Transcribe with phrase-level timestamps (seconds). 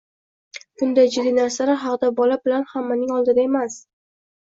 [0.81, 3.83] Bunday jiddiy narsalar haqida bola bilan hammaning oldida emas.